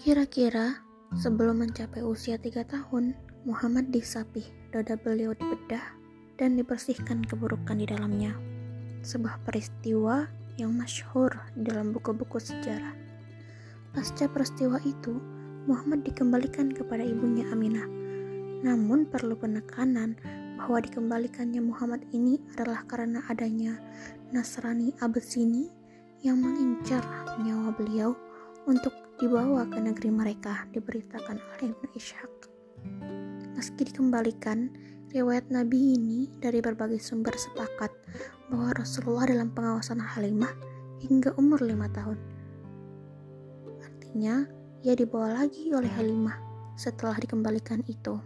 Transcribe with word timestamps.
Kira-kira 0.00 0.80
sebelum 1.20 1.60
mencapai 1.60 2.00
usia 2.00 2.40
tiga 2.40 2.64
tahun, 2.64 3.12
Muhammad 3.44 3.92
disapih, 3.92 4.48
dada 4.72 4.96
beliau 4.96 5.36
dibedah, 5.36 5.92
dan 6.40 6.56
dibersihkan 6.56 7.20
keburukan 7.20 7.76
di 7.76 7.84
dalamnya. 7.84 8.32
Sebuah 9.04 9.44
peristiwa 9.44 10.24
yang 10.56 10.72
masyhur 10.72 11.36
dalam 11.52 11.92
buku-buku 11.92 12.40
sejarah. 12.40 12.96
Pasca 13.92 14.24
peristiwa 14.24 14.80
itu, 14.88 15.20
Muhammad 15.68 16.00
dikembalikan 16.08 16.72
kepada 16.72 17.04
ibunya 17.04 17.44
Aminah. 17.52 17.84
Namun 18.64 19.04
perlu 19.04 19.36
penekanan 19.36 20.16
bahwa 20.56 20.80
dikembalikannya 20.80 21.60
Muhammad 21.60 22.08
ini 22.16 22.40
adalah 22.56 22.88
karena 22.88 23.20
adanya 23.28 23.76
Nasrani 24.32 24.96
Abyssini 25.04 25.68
yang 26.24 26.40
mengincar 26.40 27.04
nyawa 27.44 27.76
beliau 27.76 28.16
untuk 28.64 28.96
dibawa 29.20 29.68
ke 29.68 29.76
negeri 29.76 30.08
mereka, 30.08 30.64
diberitakan 30.72 31.36
oleh 31.36 31.76
Ibnu 31.76 31.92
Ishaq. 31.92 32.32
Meski 33.52 33.92
dikembalikan, 33.92 34.72
riwayat 35.12 35.52
Nabi 35.52 36.00
ini 36.00 36.32
dari 36.40 36.64
berbagai 36.64 36.96
sumber 37.04 37.36
sepakat 37.36 37.92
bahwa 38.48 38.72
Rasulullah 38.72 39.28
dalam 39.28 39.52
pengawasan 39.52 40.00
Halimah 40.00 40.56
hingga 41.04 41.36
umur 41.36 41.60
lima 41.60 41.92
tahun. 41.92 42.16
Artinya, 43.84 44.48
ia 44.80 44.96
dibawa 44.96 45.44
lagi 45.44 45.68
oleh 45.76 45.92
Halimah 45.92 46.40
setelah 46.80 47.20
dikembalikan 47.20 47.84
itu. 47.92 48.16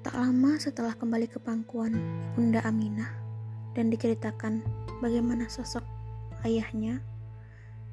Tak 0.00 0.16
lama 0.16 0.56
setelah 0.56 0.96
kembali 0.96 1.28
ke 1.28 1.36
pangkuan 1.36 1.92
Bunda 2.32 2.64
Aminah 2.64 3.12
dan 3.76 3.92
diceritakan 3.92 4.64
bagaimana 5.04 5.44
sosok 5.52 5.84
ayahnya 6.48 7.04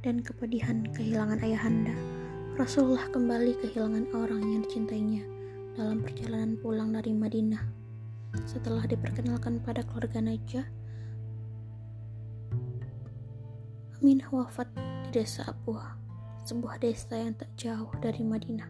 dan 0.03 0.19
kepedihan 0.19 0.83
kehilangan 0.91 1.39
ayahanda, 1.39 1.95
Rasulullah 2.59 3.07
kembali 3.07 3.55
kehilangan 3.63 4.11
orang 4.11 4.43
yang 4.43 4.61
dicintainya 4.67 5.23
dalam 5.79 6.03
perjalanan 6.03 6.59
pulang 6.59 6.91
dari 6.91 7.15
Madinah. 7.15 7.63
Setelah 8.43 8.83
diperkenalkan 8.83 9.63
pada 9.63 9.79
keluarga 9.87 10.19
Najah, 10.19 10.67
Aminah 14.03 14.27
wafat 14.35 14.67
di 14.75 15.23
desa 15.23 15.47
Abuha, 15.47 15.95
sebuah 16.43 16.83
desa 16.83 17.15
yang 17.15 17.39
tak 17.39 17.47
jauh 17.55 17.87
dari 18.03 18.27
Madinah. 18.27 18.67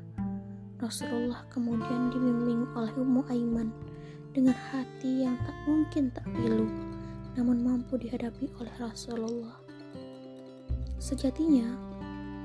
Rasulullah 0.77 1.49
kemudian 1.49 2.13
dibimbing 2.13 2.69
oleh 2.77 2.93
Ummu 2.93 3.25
Aiman 3.33 3.73
dengan 4.37 4.53
hati 4.69 5.25
yang 5.25 5.33
tak 5.41 5.57
mungkin 5.65 6.13
tak 6.13 6.29
pilu, 6.37 6.69
namun 7.33 7.65
mampu 7.65 7.97
dihadapi 7.97 8.53
oleh 8.61 8.73
Rasulullah. 8.77 9.62
Sejatinya, 11.03 11.67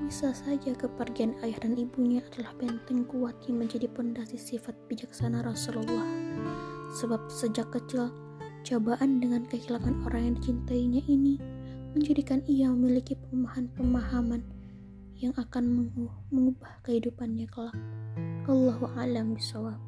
bisa 0.03 0.35
saja 0.35 0.75
kepergian 0.75 1.31
ayah 1.47 1.55
dan 1.63 1.79
ibunya 1.79 2.19
adalah 2.27 2.51
benteng 2.59 3.07
kuat 3.07 3.31
yang 3.47 3.63
menjadi 3.63 3.87
pondasi 3.87 4.35
sifat 4.35 4.75
bijaksana 4.91 5.47
Rasulullah. 5.47 6.03
Sebab 6.99 7.31
sejak 7.31 7.71
kecil, 7.71 8.11
cobaan 8.67 9.23
dengan 9.23 9.47
kehilangan 9.47 10.03
orang 10.03 10.27
yang 10.27 10.35
dicintainya 10.43 10.99
ini 11.07 11.39
menjadikan 11.95 12.43
ia 12.51 12.67
memiliki 12.67 13.15
pemahaman-pemahaman 13.31 14.43
yang 15.23 15.31
akan 15.39 15.95
mengubah 16.27 16.83
kehidupannya 16.83 17.47
kelak. 17.47 17.79
Allahu 18.43 18.91
a'lam 18.99 19.39
bishawab. 19.39 19.79